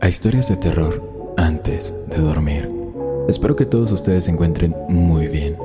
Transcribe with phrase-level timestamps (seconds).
[0.00, 2.70] a Historias de Terror antes de dormir.
[3.28, 5.56] Espero que todos ustedes se encuentren muy bien.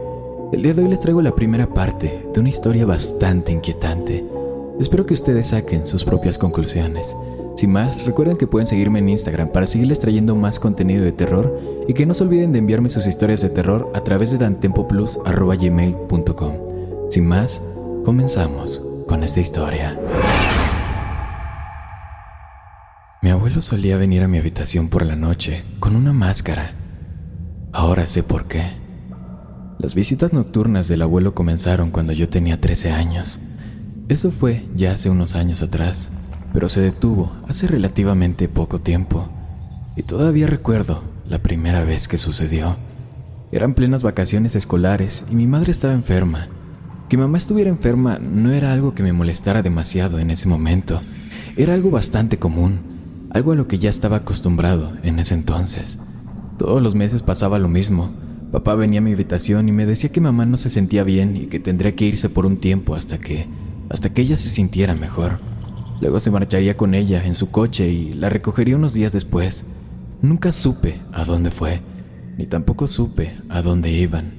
[0.51, 4.25] El día de hoy les traigo la primera parte de una historia bastante inquietante.
[4.79, 7.15] Espero que ustedes saquen sus propias conclusiones.
[7.57, 11.59] Sin más, recuerden que pueden seguirme en Instagram para seguirles trayendo más contenido de terror
[11.87, 16.53] y que no se olviden de enviarme sus historias de terror a través de dantempoplus.gmail.com.
[17.09, 17.61] Sin más,
[18.03, 19.99] comenzamos con esta historia.
[23.51, 26.71] Abuelo solía venir a mi habitación por la noche con una máscara.
[27.73, 28.63] Ahora sé por qué.
[29.77, 33.41] Las visitas nocturnas del abuelo comenzaron cuando yo tenía 13 años.
[34.07, 36.07] Eso fue ya hace unos años atrás,
[36.53, 39.27] pero se detuvo hace relativamente poco tiempo.
[39.97, 42.77] Y todavía recuerdo la primera vez que sucedió.
[43.51, 46.47] Eran plenas vacaciones escolares y mi madre estaba enferma.
[47.09, 51.01] Que mamá estuviera enferma no era algo que me molestara demasiado en ese momento.
[51.57, 52.90] Era algo bastante común
[53.33, 55.99] algo a lo que ya estaba acostumbrado en ese entonces.
[56.57, 58.11] Todos los meses pasaba lo mismo.
[58.51, 61.47] Papá venía a mi habitación y me decía que mamá no se sentía bien y
[61.47, 63.47] que tendría que irse por un tiempo hasta que
[63.89, 65.39] hasta que ella se sintiera mejor.
[66.01, 69.63] Luego se marcharía con ella en su coche y la recogería unos días después.
[70.21, 71.81] Nunca supe a dónde fue,
[72.37, 74.33] ni tampoco supe a dónde iban.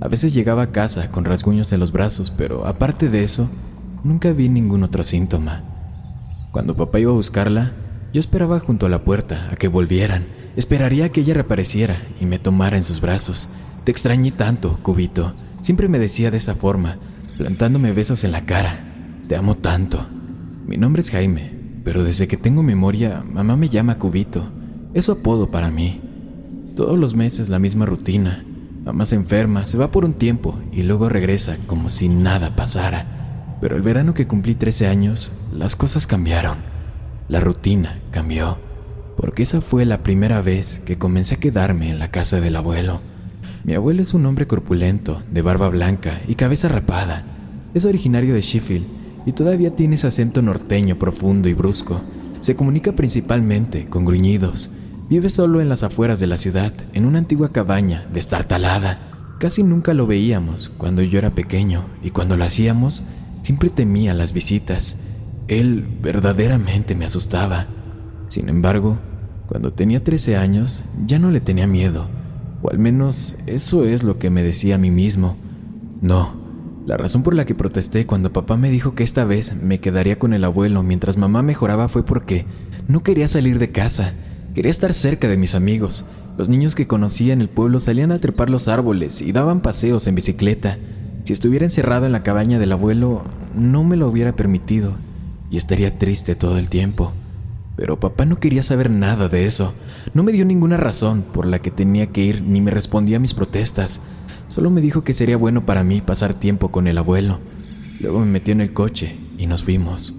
[0.00, 3.48] A veces llegaba a casa con rasguños en los brazos, pero aparte de eso,
[4.02, 5.62] nunca vi ningún otro síntoma.
[6.52, 7.72] Cuando papá iba a buscarla,
[8.14, 10.28] yo esperaba junto a la puerta a que volvieran.
[10.54, 13.48] Esperaría a que ella reapareciera y me tomara en sus brazos.
[13.82, 15.34] Te extrañé tanto, Cubito.
[15.62, 16.98] Siempre me decía de esa forma,
[17.36, 18.78] plantándome besos en la cara.
[19.26, 20.06] Te amo tanto.
[20.64, 21.50] Mi nombre es Jaime,
[21.82, 24.44] pero desde que tengo memoria, mamá me llama Cubito.
[24.94, 26.00] Es su apodo para mí.
[26.76, 28.44] Todos los meses la misma rutina.
[28.84, 33.56] Mamá se enferma, se va por un tiempo y luego regresa como si nada pasara.
[33.60, 36.73] Pero el verano que cumplí 13 años, las cosas cambiaron.
[37.26, 38.58] La rutina cambió,
[39.16, 43.00] porque esa fue la primera vez que comencé a quedarme en la casa del abuelo.
[43.64, 47.24] Mi abuelo es un hombre corpulento, de barba blanca y cabeza rapada.
[47.72, 48.84] Es originario de Sheffield
[49.24, 52.02] y todavía tiene ese acento norteño profundo y brusco.
[52.42, 54.70] Se comunica principalmente con gruñidos.
[55.08, 58.98] Vive solo en las afueras de la ciudad, en una antigua cabaña destartalada.
[59.40, 63.02] Casi nunca lo veíamos cuando yo era pequeño y cuando lo hacíamos,
[63.40, 64.98] siempre temía las visitas.
[65.48, 67.66] Él verdaderamente me asustaba.
[68.28, 68.98] Sin embargo,
[69.46, 72.08] cuando tenía 13 años ya no le tenía miedo,
[72.62, 75.36] o al menos eso es lo que me decía a mí mismo.
[76.00, 76.34] No,
[76.86, 80.18] la razón por la que protesté cuando papá me dijo que esta vez me quedaría
[80.18, 82.46] con el abuelo mientras mamá mejoraba fue porque
[82.88, 84.14] no quería salir de casa,
[84.54, 86.06] quería estar cerca de mis amigos.
[86.38, 90.06] Los niños que conocía en el pueblo salían a trepar los árboles y daban paseos
[90.06, 90.78] en bicicleta.
[91.24, 93.24] Si estuviera encerrado en la cabaña del abuelo,
[93.54, 94.96] no me lo hubiera permitido
[95.50, 97.12] y estaría triste todo el tiempo.
[97.76, 99.74] Pero papá no quería saber nada de eso.
[100.14, 103.20] No me dio ninguna razón por la que tenía que ir ni me respondía a
[103.20, 104.00] mis protestas.
[104.48, 107.40] Solo me dijo que sería bueno para mí pasar tiempo con el abuelo.
[108.00, 110.14] Luego me metió en el coche y nos fuimos.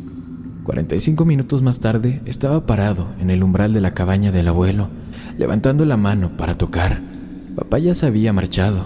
[0.64, 4.90] 45 minutos más tarde estaba parado en el umbral de la cabaña del abuelo,
[5.38, 7.02] levantando la mano para tocar.
[7.56, 8.86] Papá ya se había marchado.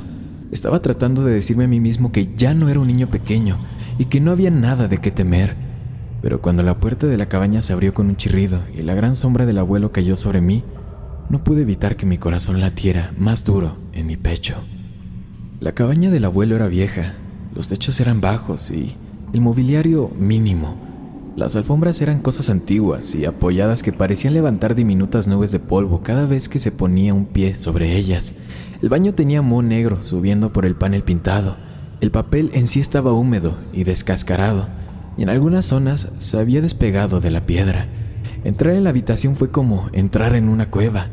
[0.51, 3.59] Estaba tratando de decirme a mí mismo que ya no era un niño pequeño
[3.97, 5.69] y que no había nada de qué temer
[6.21, 9.16] pero cuando la puerta de la cabaña se abrió con un chirrido y la gran
[9.16, 10.63] sombra del abuelo cayó sobre mí,
[11.30, 14.56] no pude evitar que mi corazón latiera más duro en mi pecho.
[15.60, 17.13] La cabaña del abuelo era vieja,
[17.56, 18.95] los techos eran bajos y
[19.33, 20.75] el mobiliario mínimo.
[21.36, 26.25] Las alfombras eran cosas antiguas y apoyadas que parecían levantar diminutas nubes de polvo cada
[26.25, 28.33] vez que se ponía un pie sobre ellas.
[28.81, 31.57] El baño tenía moho negro subiendo por el panel pintado.
[32.01, 34.68] El papel en sí estaba húmedo y descascarado
[35.19, 37.88] y en algunas zonas se había despegado de la piedra.
[38.45, 41.07] Entrar en la habitación fue como entrar en una cueva.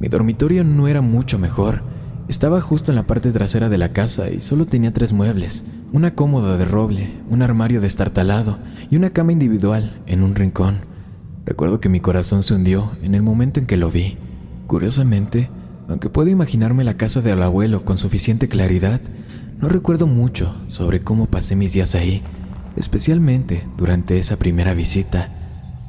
[0.00, 1.82] Mi dormitorio no era mucho mejor.
[2.26, 6.14] Estaba justo en la parte trasera de la casa y solo tenía tres muebles, una
[6.14, 8.58] cómoda de roble, un armario destartalado
[8.90, 10.78] y una cama individual en un rincón.
[11.44, 14.16] Recuerdo que mi corazón se hundió en el momento en que lo vi.
[14.68, 15.50] Curiosamente,
[15.86, 19.02] aunque puedo imaginarme la casa del abuelo con suficiente claridad,
[19.60, 22.22] no recuerdo mucho sobre cómo pasé mis días ahí,
[22.76, 25.28] especialmente durante esa primera visita.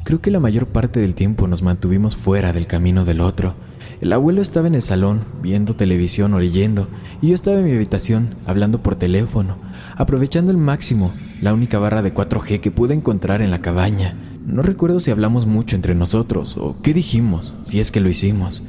[0.03, 3.55] Creo que la mayor parte del tiempo nos mantuvimos fuera del camino del otro.
[4.01, 6.87] El abuelo estaba en el salón viendo televisión o leyendo,
[7.21, 9.57] y yo estaba en mi habitación hablando por teléfono,
[9.95, 11.11] aprovechando al máximo
[11.41, 14.15] la única barra de 4G que pude encontrar en la cabaña.
[14.45, 18.63] No recuerdo si hablamos mucho entre nosotros o qué dijimos, si es que lo hicimos.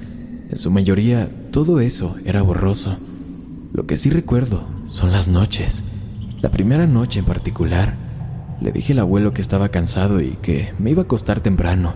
[0.51, 2.99] En su mayoría, todo eso era borroso.
[3.73, 5.83] Lo que sí recuerdo son las noches.
[6.43, 7.95] La primera noche en particular,
[8.61, 11.95] le dije al abuelo que estaba cansado y que me iba a acostar temprano.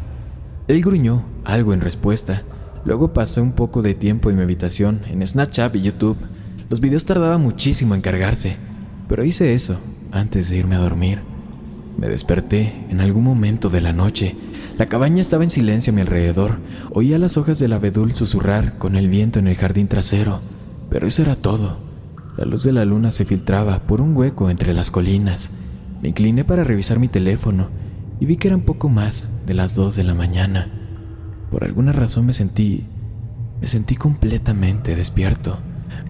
[0.69, 2.43] Él gruñó algo en respuesta.
[2.84, 6.16] Luego pasé un poco de tiempo en mi habitación, en Snapchat y YouTube.
[6.70, 8.56] Los videos tardaban muchísimo en cargarse,
[9.08, 9.81] pero hice eso
[10.12, 11.19] antes de irme a dormir.
[11.98, 14.37] Me desperté en algún momento de la noche.
[14.78, 16.58] La cabaña estaba en silencio a mi alrededor.
[16.93, 20.40] Oía las hojas del abedul susurrar con el viento en el jardín trasero.
[20.88, 21.85] Pero eso era todo.
[22.36, 25.50] La luz de la luna se filtraba por un hueco entre las colinas.
[26.02, 27.68] Me incliné para revisar mi teléfono
[28.20, 30.70] y vi que eran poco más de las dos de la mañana.
[31.50, 32.84] Por alguna razón me sentí...
[33.60, 35.58] me sentí completamente despierto.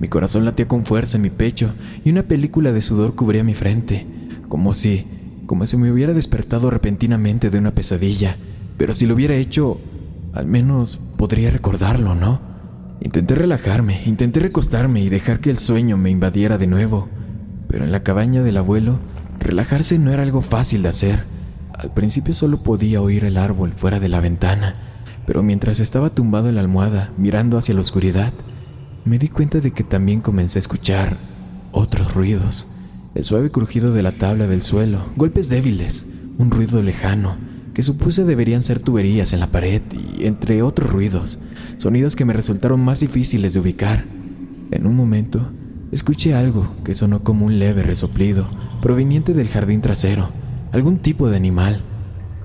[0.00, 1.72] Mi corazón latía con fuerza en mi pecho
[2.04, 4.06] y una película de sudor cubría mi frente,
[4.48, 5.04] como si
[5.46, 8.36] como si me hubiera despertado repentinamente de una pesadilla,
[8.76, 9.78] pero si lo hubiera hecho,
[10.32, 12.40] al menos podría recordarlo, ¿no?
[13.00, 17.08] Intenté relajarme, intenté recostarme y dejar que el sueño me invadiera de nuevo,
[17.68, 19.00] pero en la cabaña del abuelo,
[19.38, 21.24] relajarse no era algo fácil de hacer.
[21.72, 24.76] Al principio solo podía oír el árbol fuera de la ventana,
[25.26, 28.32] pero mientras estaba tumbado en la almohada, mirando hacia la oscuridad,
[29.04, 31.16] me di cuenta de que también comencé a escuchar
[31.72, 32.68] otros ruidos
[33.16, 36.04] el suave crujido de la tabla del suelo, golpes débiles,
[36.36, 37.38] un ruido lejano,
[37.76, 41.40] que supuse deberían ser tuberías en la pared y entre otros ruidos,
[41.76, 44.06] sonidos que me resultaron más difíciles de ubicar.
[44.70, 45.50] En un momento,
[45.92, 48.48] escuché algo que sonó como un leve resoplido
[48.80, 50.30] proveniente del jardín trasero,
[50.72, 51.82] algún tipo de animal,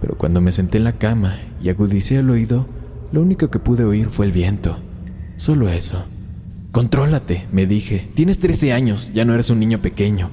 [0.01, 2.67] pero cuando me senté en la cama y agudicé el oído,
[3.13, 4.79] lo único que pude oír fue el viento.
[5.37, 6.03] Solo eso.
[6.73, 8.11] Contrólate, me dije.
[8.15, 10.29] Tienes 13 años, ya no eres un niño pequeño.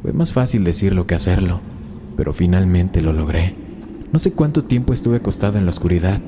[0.00, 1.60] Fue más fácil decirlo que hacerlo,
[2.16, 3.67] pero finalmente lo logré.
[4.12, 6.20] No sé cuánto tiempo estuve acostado en la oscuridad,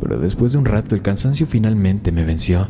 [0.00, 2.68] pero después de un rato el cansancio finalmente me venció.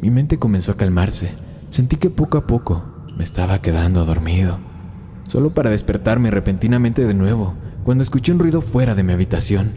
[0.00, 1.30] Mi mente comenzó a calmarse.
[1.70, 2.84] Sentí que poco a poco
[3.16, 4.58] me estaba quedando dormido.
[5.26, 7.54] Solo para despertarme repentinamente de nuevo,
[7.84, 9.70] cuando escuché un ruido fuera de mi habitación,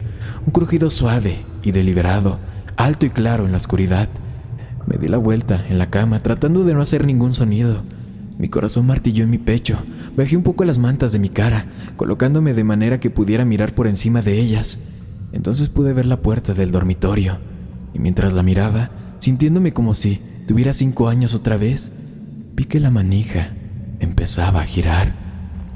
[0.44, 2.38] un crujido suave y deliberado,
[2.76, 4.10] alto y claro en la oscuridad.
[4.86, 7.82] Me di la vuelta en la cama tratando de no hacer ningún sonido.
[8.36, 9.78] Mi corazón martilló en mi pecho,
[10.16, 11.66] Bajé un poco las mantas de mi cara,
[11.96, 14.78] colocándome de manera que pudiera mirar por encima de ellas.
[15.32, 17.38] Entonces pude ver la puerta del dormitorio,
[17.94, 18.90] y mientras la miraba,
[19.20, 21.92] sintiéndome como si tuviera cinco años otra vez,
[22.54, 23.54] vi que la manija
[24.00, 25.14] empezaba a girar.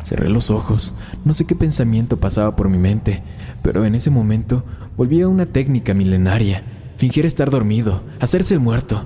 [0.03, 3.23] Cerré los ojos, no sé qué pensamiento pasaba por mi mente,
[3.63, 4.65] pero en ese momento
[4.97, 6.65] volví a una técnica milenaria,
[6.97, 9.05] fingir estar dormido, hacerse el muerto.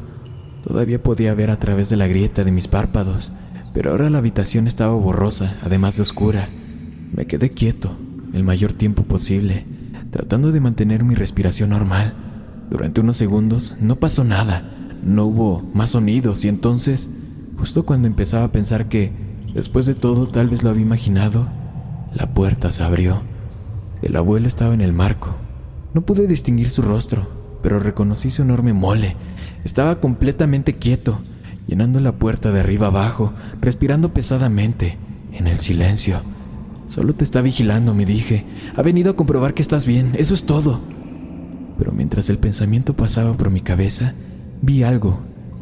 [0.62, 3.32] Todavía podía ver a través de la grieta de mis párpados
[3.78, 6.49] pero ahora la habitación estaba borrosa, además de oscura.
[7.14, 7.97] Me quedé quieto
[8.32, 9.64] el mayor tiempo posible,
[10.11, 12.12] tratando de mantener mi respiración normal.
[12.70, 14.64] Durante unos segundos no pasó nada,
[15.04, 17.08] no hubo más sonidos y entonces,
[17.56, 19.12] justo cuando empezaba a pensar que,
[19.54, 21.49] después de todo, tal vez lo había imaginado,
[22.16, 23.23] la puerta se abrió.
[24.02, 25.37] El abuelo estaba en el marco.
[25.94, 27.28] No pude distinguir su rostro,
[27.62, 29.14] pero reconocí su enorme mole.
[29.62, 31.20] Estaba completamente quieto
[31.68, 34.96] llenando la puerta de arriba abajo, respirando pesadamente,
[35.32, 36.20] en el silencio.
[36.88, 38.46] Solo te está vigilando, me dije.
[38.75, 40.80] Ha venido a comprobar que estás bien, eso es todo.
[41.76, 44.14] Pero mientras el pensamiento pasaba por mi cabeza,
[44.62, 45.20] vi algo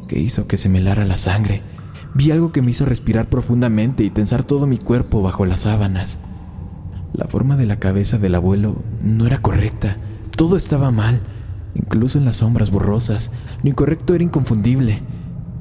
[0.08, 1.60] que hizo que se me helara la sangre.
[2.14, 6.18] Vi algo que me hizo respirar profundamente y tensar todo mi cuerpo bajo las sábanas.
[7.12, 9.96] La forma de la cabeza del abuelo no era correcta.
[10.36, 11.20] Todo estaba mal.
[11.74, 13.32] Incluso en las sombras borrosas,
[13.62, 15.02] lo incorrecto era inconfundible.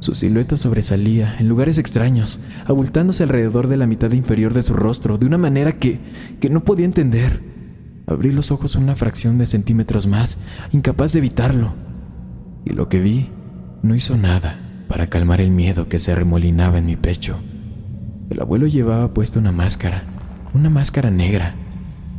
[0.05, 5.17] Su silueta sobresalía en lugares extraños, abultándose alrededor de la mitad inferior de su rostro
[5.17, 5.99] de una manera que,
[6.39, 7.41] que no podía entender.
[8.05, 10.37] Abrí los ojos una fracción de centímetros más,
[10.71, 11.73] incapaz de evitarlo.
[12.65, 13.31] Y lo que vi
[13.81, 17.39] no hizo nada para calmar el miedo que se arremolinaba en mi pecho.
[18.29, 20.03] El abuelo llevaba puesta una máscara,
[20.53, 21.55] una máscara negra,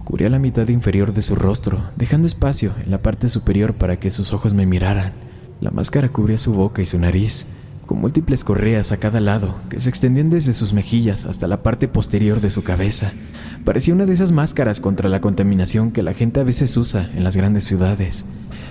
[0.02, 4.10] Cubría la mitad inferior de su rostro, dejando espacio en la parte superior para que
[4.10, 5.12] sus ojos me miraran.
[5.60, 7.44] La máscara cubría su boca y su nariz,
[7.86, 11.88] con múltiples correas a cada lado que se extendían desde sus mejillas hasta la parte
[11.88, 13.12] posterior de su cabeza.
[13.64, 17.24] Parecía una de esas máscaras contra la contaminación que la gente a veces usa en
[17.24, 18.24] las grandes ciudades.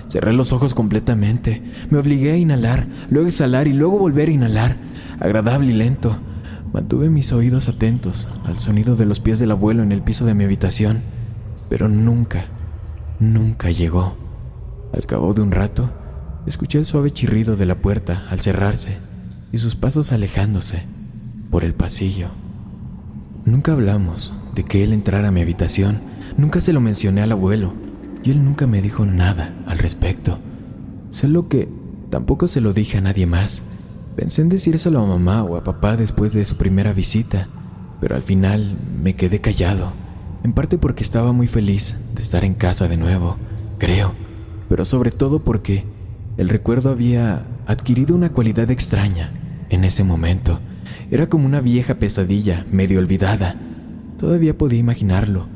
[0.09, 4.77] Cerré los ojos completamente, me obligué a inhalar, luego exhalar y luego volver a inhalar,
[5.19, 6.17] agradable y lento.
[6.73, 10.33] Mantuve mis oídos atentos al sonido de los pies del abuelo en el piso de
[10.33, 11.01] mi habitación
[11.69, 12.45] pero nunca,
[13.19, 14.15] nunca llegó.
[14.93, 15.91] Al cabo de un rato,
[16.45, 18.97] escuché el suave chirrido de la puerta al cerrarse
[19.51, 20.83] y sus pasos alejándose
[21.49, 22.27] por el pasillo.
[23.45, 25.99] Nunca hablamos de que él entrara a mi habitación,
[26.37, 27.73] nunca se lo mencioné al abuelo
[28.23, 30.39] y él nunca me dijo nada al respecto.
[31.11, 31.69] Sé lo que
[32.09, 33.63] tampoco se lo dije a nadie más.
[34.15, 37.47] Pensé en decírselo a mamá o a papá después de su primera visita,
[38.01, 39.93] pero al final me quedé callado
[40.45, 43.37] en parte porque estaba muy feliz de estar en casa de nuevo,
[43.79, 44.13] creo,
[44.69, 45.85] pero sobre todo porque
[46.37, 49.31] el recuerdo había adquirido una cualidad extraña
[49.69, 50.59] en ese momento.
[51.11, 53.55] Era como una vieja pesadilla, medio olvidada.
[54.17, 55.47] Todavía podía imaginarlo,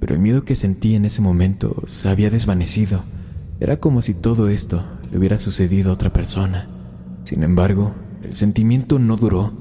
[0.00, 3.02] pero el miedo que sentí en ese momento se había desvanecido.
[3.60, 6.68] Era como si todo esto le hubiera sucedido a otra persona.
[7.24, 9.52] Sin embargo, el sentimiento no duró.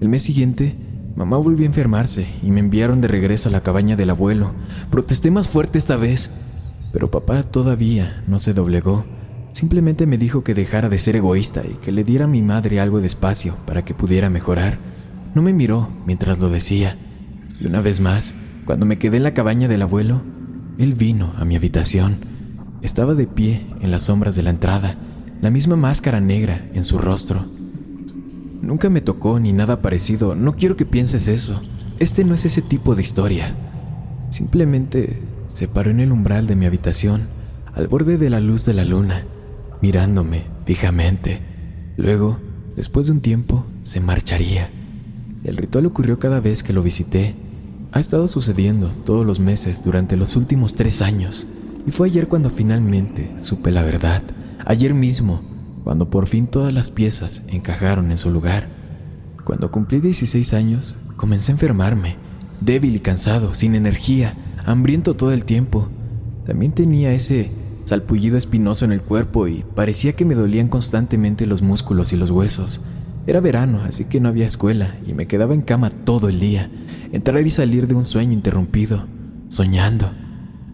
[0.00, 0.74] El mes siguiente
[1.16, 4.52] Mamá volvió a enfermarse y me enviaron de regreso a la cabaña del abuelo.
[4.90, 6.30] Protesté más fuerte esta vez,
[6.92, 9.04] pero papá todavía no se doblegó.
[9.52, 12.80] Simplemente me dijo que dejara de ser egoísta y que le diera a mi madre
[12.80, 14.78] algo de espacio para que pudiera mejorar.
[15.34, 16.96] No me miró mientras lo decía.
[17.60, 20.22] Y una vez más, cuando me quedé en la cabaña del abuelo,
[20.78, 22.16] él vino a mi habitación.
[22.82, 24.96] Estaba de pie en las sombras de la entrada,
[25.40, 27.44] la misma máscara negra en su rostro.
[28.62, 30.34] Nunca me tocó ni nada parecido.
[30.34, 31.60] No quiero que pienses eso.
[31.98, 33.54] Este no es ese tipo de historia.
[34.30, 35.18] Simplemente
[35.52, 37.28] se paró en el umbral de mi habitación,
[37.74, 39.24] al borde de la luz de la luna,
[39.80, 41.40] mirándome fijamente.
[41.96, 42.38] Luego,
[42.76, 44.68] después de un tiempo, se marcharía.
[45.44, 47.34] El ritual ocurrió cada vez que lo visité.
[47.92, 51.46] Ha estado sucediendo todos los meses durante los últimos tres años.
[51.86, 54.22] Y fue ayer cuando finalmente supe la verdad.
[54.66, 55.42] Ayer mismo,
[55.82, 58.68] cuando por fin todas las piezas encajaron en su lugar.
[59.44, 62.16] Cuando cumplí 16 años, comencé a enfermarme,
[62.60, 64.34] débil y cansado, sin energía,
[64.64, 65.88] hambriento todo el tiempo.
[66.46, 67.50] También tenía ese
[67.90, 72.30] salpullido espinoso en el cuerpo y parecía que me dolían constantemente los músculos y los
[72.30, 72.80] huesos.
[73.26, 76.70] Era verano, así que no había escuela y me quedaba en cama todo el día,
[77.10, 79.06] entrar y salir de un sueño interrumpido,
[79.48, 80.08] soñando.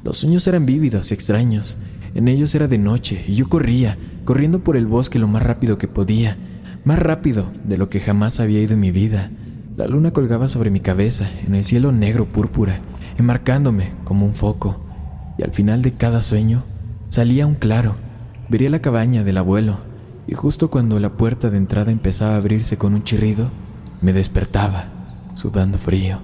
[0.05, 1.79] Los sueños eran vívidos y extraños.
[2.15, 3.97] En ellos era de noche y yo corría,
[4.27, 6.37] corriendo por el bosque lo más rápido que podía,
[6.85, 9.31] más rápido de lo que jamás había ido en mi vida.
[9.79, 12.81] La luna colgaba sobre mi cabeza, en el cielo negro púrpura,
[13.17, 14.85] enmarcándome como un foco,
[15.39, 16.63] y al final de cada sueño
[17.11, 17.97] salía un claro.
[18.49, 19.79] Vería la cabaña del abuelo,
[20.27, 23.51] y justo cuando la puerta de entrada empezaba a abrirse con un chirrido,
[24.01, 24.87] me despertaba,
[25.35, 26.21] sudando frío.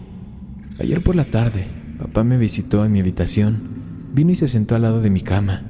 [0.79, 1.67] Ayer por la tarde,
[1.99, 3.61] papá me visitó en mi habitación,
[4.13, 5.63] vino y se sentó al lado de mi cama.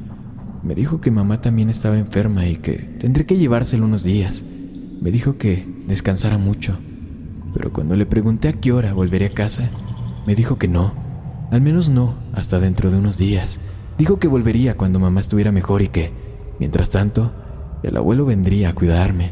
[0.62, 4.44] Me dijo que mamá también estaba enferma y que tendré que llevárselo unos días.
[5.00, 6.76] Me dijo que descansara mucho.
[7.54, 9.68] Pero cuando le pregunté a qué hora volvería a casa,
[10.26, 10.94] me dijo que no.
[11.50, 13.58] Al menos no hasta dentro de unos días.
[14.02, 16.10] Dijo que volvería cuando mamá estuviera mejor y que,
[16.58, 17.30] mientras tanto,
[17.84, 19.30] el abuelo vendría a cuidarme.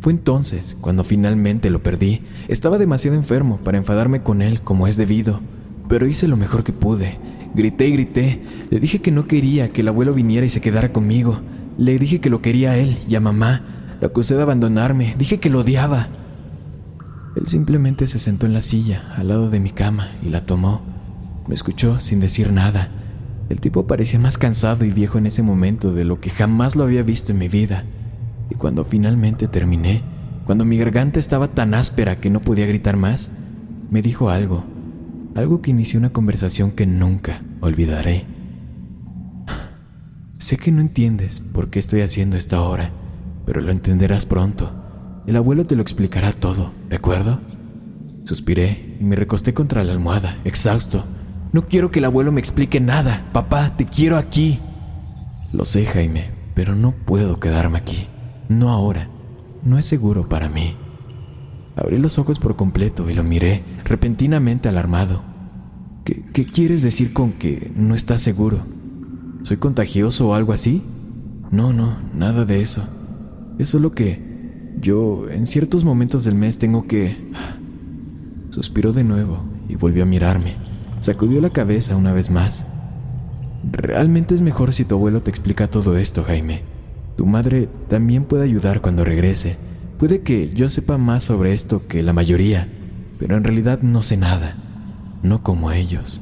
[0.00, 2.20] Fue entonces cuando finalmente lo perdí.
[2.46, 5.40] Estaba demasiado enfermo para enfadarme con él como es debido,
[5.88, 7.16] pero hice lo mejor que pude
[7.54, 8.42] Grité y grité.
[8.68, 11.40] Le dije que no quería que el abuelo viniera y se quedara conmigo.
[11.78, 13.62] Le dije que lo quería a él y a mamá.
[14.02, 15.14] Lo acusé de abandonarme.
[15.18, 16.08] Dije que lo odiaba.
[17.34, 20.82] Él simplemente se sentó en la silla al lado de mi cama y la tomó.
[21.48, 22.90] Me escuchó sin decir nada.
[23.52, 26.84] El tipo parecía más cansado y viejo en ese momento de lo que jamás lo
[26.84, 27.84] había visto en mi vida.
[28.50, 30.02] Y cuando finalmente terminé,
[30.46, 33.30] cuando mi garganta estaba tan áspera que no podía gritar más,
[33.90, 34.64] me dijo algo
[35.34, 38.26] algo que inició una conversación que nunca olvidaré.
[40.38, 42.90] Sé que no entiendes por qué estoy haciendo esto ahora,
[43.46, 44.70] pero lo entenderás pronto.
[45.26, 47.40] El abuelo te lo explicará todo, ¿de acuerdo?
[48.24, 51.04] Suspiré y me recosté contra la almohada, exhausto.
[51.52, 53.28] No quiero que el abuelo me explique nada.
[53.32, 54.58] Papá, te quiero aquí.
[55.52, 58.08] Lo sé, Jaime, pero no puedo quedarme aquí.
[58.48, 59.08] No ahora.
[59.62, 60.76] No es seguro para mí.
[61.76, 65.22] Abrí los ojos por completo y lo miré, repentinamente alarmado.
[66.04, 68.60] ¿Qué, ¿Qué, quieres decir con que no estás seguro?
[69.42, 70.82] ¿Soy contagioso o algo así?
[71.50, 72.82] No, no, nada de eso.
[73.58, 77.16] Es solo que yo en ciertos momentos del mes tengo que...
[78.50, 80.71] Suspiró de nuevo y volvió a mirarme.
[81.02, 82.64] Sacudió la cabeza una vez más.
[83.72, 86.62] Realmente es mejor si tu abuelo te explica todo esto, Jaime.
[87.16, 89.56] Tu madre también puede ayudar cuando regrese.
[89.98, 92.68] Puede que yo sepa más sobre esto que la mayoría,
[93.18, 94.54] pero en realidad no sé nada,
[95.24, 96.20] no como ellos.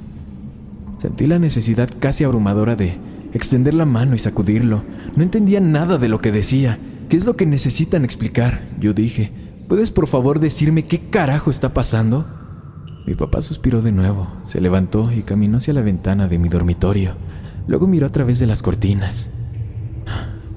[0.96, 2.96] Sentí la necesidad casi abrumadora de
[3.34, 4.82] extender la mano y sacudirlo.
[5.14, 6.78] No entendía nada de lo que decía.
[7.10, 8.62] ¿Qué es lo que necesitan explicar?
[8.80, 9.30] Yo dije.
[9.68, 12.39] ¿Puedes por favor decirme qué carajo está pasando?
[13.10, 17.16] Mi papá suspiró de nuevo, se levantó y caminó hacia la ventana de mi dormitorio.
[17.66, 19.30] Luego miró a través de las cortinas.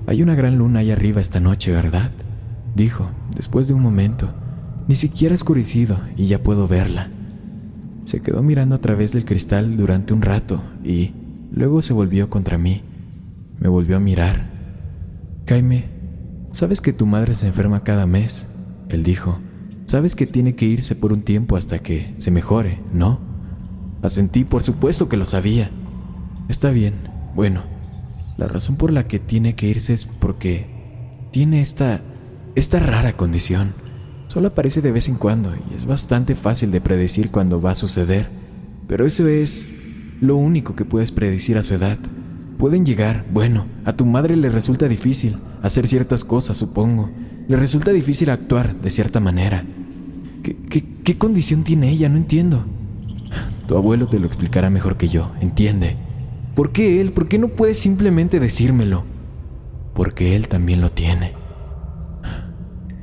[0.05, 2.11] Hay una gran luna ahí arriba esta noche, ¿verdad?
[2.75, 4.29] Dijo, después de un momento.
[4.87, 7.09] Ni siquiera ha oscurecido y ya puedo verla.
[8.05, 11.13] Se quedó mirando a través del cristal durante un rato y
[11.51, 12.83] luego se volvió contra mí.
[13.57, 14.51] Me volvió a mirar.
[15.47, 15.85] Jaime,
[16.51, 18.45] ¿sabes que tu madre se enferma cada mes?
[18.89, 19.39] Él dijo.
[19.85, 23.19] Sabes que tiene que irse por un tiempo hasta que se mejore, ¿no?
[24.01, 25.69] Asentí, por supuesto que lo sabía.
[26.49, 26.93] Está bien.
[27.35, 27.63] Bueno,
[28.37, 30.67] la razón por la que tiene que irse es porque
[31.31, 32.01] tiene esta
[32.55, 33.73] esta rara condición.
[34.27, 37.75] Solo aparece de vez en cuando y es bastante fácil de predecir cuando va a
[37.75, 38.27] suceder.
[38.87, 39.67] Pero eso es
[40.21, 41.97] lo único que puedes predecir a su edad.
[42.57, 47.09] Pueden llegar, bueno, a tu madre le resulta difícil hacer ciertas cosas, supongo.
[47.47, 49.65] Le resulta difícil actuar de cierta manera.
[50.43, 52.09] ¿Qué, condición tiene ella?
[52.09, 52.65] No entiendo.
[53.67, 55.97] Tu abuelo te lo explicará mejor que yo, entiende.
[56.55, 57.11] ¿Por qué él?
[57.11, 59.03] ¿Por qué no puedes simplemente decírmelo?
[59.93, 61.33] Porque él también lo tiene.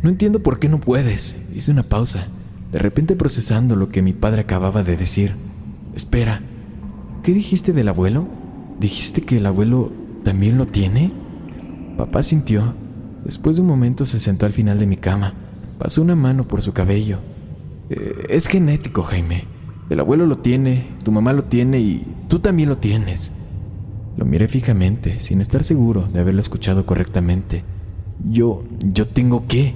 [0.02, 1.36] No entiendo por qué no puedes.
[1.54, 2.26] Hice una pausa,
[2.72, 5.34] de repente procesando lo que mi padre acababa de decir.
[5.94, 6.40] Espera,
[7.22, 8.28] ¿qué dijiste del abuelo?
[8.78, 9.92] ¿Dijiste que el abuelo
[10.24, 11.12] también lo tiene?
[11.98, 12.74] Papá sintió.
[13.30, 15.34] Después de un momento se sentó al final de mi cama.
[15.78, 17.20] Pasó una mano por su cabello.
[17.88, 19.44] Eh, es genético, Jaime.
[19.88, 23.30] El abuelo lo tiene, tu mamá lo tiene y tú también lo tienes.
[24.16, 27.62] Lo miré fijamente, sin estar seguro de haberlo escuchado correctamente.
[28.28, 29.74] Yo, yo tengo qué?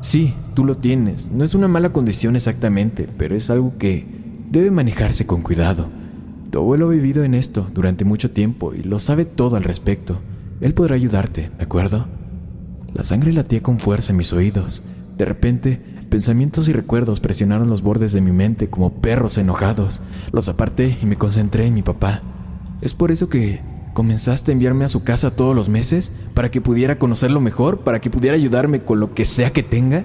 [0.00, 1.30] Sí, tú lo tienes.
[1.30, 4.06] No es una mala condición exactamente, pero es algo que
[4.48, 5.90] debe manejarse con cuidado.
[6.50, 10.20] Tu abuelo ha vivido en esto durante mucho tiempo y lo sabe todo al respecto.
[10.62, 12.16] Él podrá ayudarte, ¿de acuerdo?
[12.94, 14.82] La sangre latía con fuerza en mis oídos.
[15.16, 20.00] De repente, pensamientos y recuerdos presionaron los bordes de mi mente como perros enojados.
[20.32, 22.22] Los aparté y me concentré en mi papá.
[22.80, 23.60] Es por eso que
[23.98, 28.00] ¿Comenzaste a enviarme a su casa todos los meses para que pudiera conocerlo mejor, para
[28.00, 30.04] que pudiera ayudarme con lo que sea que tenga?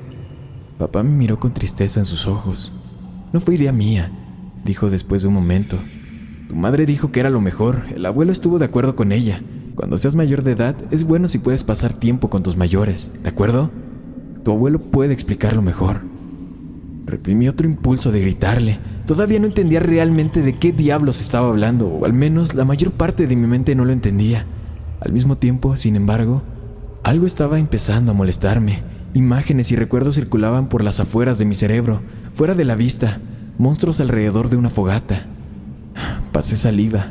[0.79, 2.73] Papá me miró con tristeza en sus ojos.
[3.33, 4.11] No fue idea mía,
[4.65, 5.77] dijo después de un momento.
[6.49, 9.43] Tu madre dijo que era lo mejor, el abuelo estuvo de acuerdo con ella.
[9.75, 13.29] Cuando seas mayor de edad, es bueno si puedes pasar tiempo con tus mayores, ¿de
[13.29, 13.71] acuerdo?
[14.43, 16.01] Tu abuelo puede explicarlo mejor.
[17.05, 22.05] Reprimí otro impulso de gritarle, Todavía no entendía realmente de qué diablos estaba hablando, o
[22.05, 24.45] al menos la mayor parte de mi mente no lo entendía.
[25.01, 26.41] Al mismo tiempo, sin embargo,
[27.03, 28.81] algo estaba empezando a molestarme.
[29.13, 31.99] Imágenes y recuerdos circulaban por las afueras de mi cerebro,
[32.33, 33.19] fuera de la vista,
[33.57, 35.25] monstruos alrededor de una fogata.
[36.31, 37.07] Pasé saliva.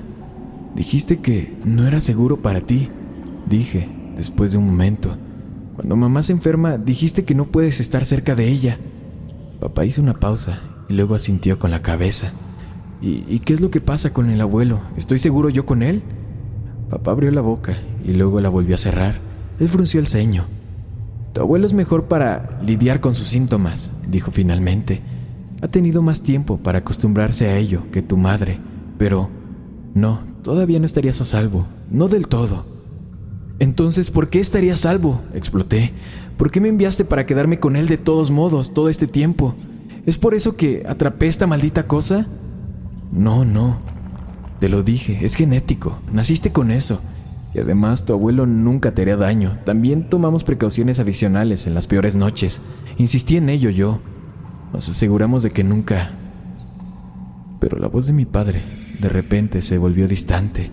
[0.74, 2.88] Dijiste que no era seguro para ti,
[3.48, 5.16] dije, después de un momento.
[5.74, 8.78] Cuando mamá se enferma, dijiste que no puedes estar cerca de ella.
[9.60, 12.32] Papá hizo una pausa y luego asintió con la cabeza.
[13.00, 14.80] ¿Y, qué es lo que pasa con el abuelo?
[14.96, 16.02] ¿Estoy seguro yo con él?
[16.88, 19.16] Papá abrió la boca y luego la volvió a cerrar.
[19.58, 20.44] Él frunció el ceño.
[21.32, 25.00] Tu abuelo es mejor para lidiar con sus síntomas, dijo finalmente.
[25.62, 28.58] Ha tenido más tiempo para acostumbrarse a ello que tu madre,
[28.98, 29.30] pero
[29.94, 32.66] no, todavía no estarías a salvo, no del todo.
[33.58, 35.20] Entonces, ¿por qué estaría a salvo?
[35.34, 35.92] exploté.
[36.36, 39.54] ¿Por qué me enviaste para quedarme con él de todos modos todo este tiempo?
[40.04, 42.26] ¿Es por eso que atrapé esta maldita cosa?
[43.12, 43.78] No, no.
[44.58, 45.98] Te lo dije, es genético.
[46.12, 47.00] Naciste con eso.
[47.54, 49.52] Y además tu abuelo nunca te haría daño.
[49.64, 52.60] También tomamos precauciones adicionales en las peores noches.
[52.98, 54.00] Insistí en ello yo.
[54.72, 56.12] Nos aseguramos de que nunca...
[57.60, 60.70] Pero la voz de mi padre de repente se volvió distante.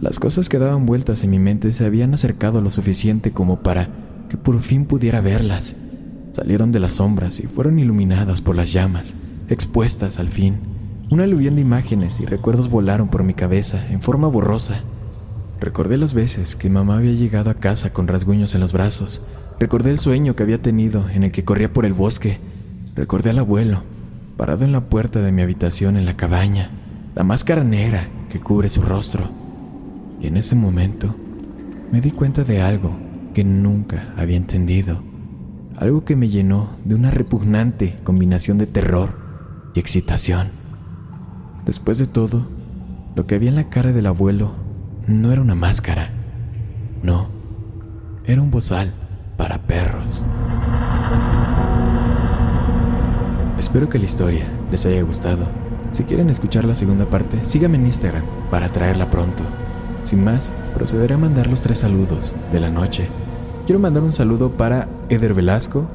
[0.00, 3.88] Las cosas que daban vueltas en mi mente se habían acercado lo suficiente como para
[4.28, 5.76] que por fin pudiera verlas.
[6.32, 9.14] Salieron de las sombras y fueron iluminadas por las llamas,
[9.48, 10.56] expuestas al fin.
[11.10, 14.80] Una aluvión de imágenes y recuerdos volaron por mi cabeza en forma borrosa.
[15.60, 19.24] Recordé las veces que mamá había llegado a casa con rasguños en los brazos.
[19.60, 22.38] Recordé el sueño que había tenido en el que corría por el bosque.
[22.96, 23.84] Recordé al abuelo,
[24.36, 26.70] parado en la puerta de mi habitación en la cabaña,
[27.14, 29.24] la máscara negra que cubre su rostro.
[30.20, 31.14] Y en ese momento
[31.90, 32.92] me di cuenta de algo
[33.34, 35.10] que nunca había entendido
[35.80, 39.18] algo que me llenó de una repugnante combinación de terror
[39.74, 40.48] y excitación.
[41.64, 42.46] Después de todo,
[43.16, 44.52] lo que había en la cara del abuelo
[45.06, 46.10] no era una máscara.
[47.02, 47.28] No,
[48.26, 48.92] era un bozal
[49.38, 50.22] para perros.
[53.58, 55.46] Espero que la historia les haya gustado.
[55.92, 59.44] Si quieren escuchar la segunda parte, síganme en Instagram para traerla pronto.
[60.04, 63.08] Sin más, procederé a mandar los tres saludos de la noche.
[63.66, 65.88] Quiero mandar un saludo para Eder Velasco,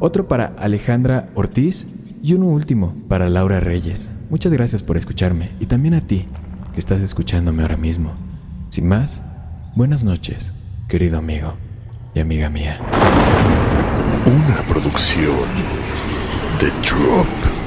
[0.00, 1.86] otro para Alejandra Ortiz
[2.22, 4.10] y uno último para Laura Reyes.
[4.30, 6.26] Muchas gracias por escucharme y también a ti
[6.72, 8.12] que estás escuchándome ahora mismo.
[8.70, 9.20] Sin más,
[9.76, 10.52] buenas noches,
[10.88, 11.54] querido amigo
[12.14, 12.78] y amiga mía.
[14.26, 15.46] Una producción
[16.58, 17.61] de Drop.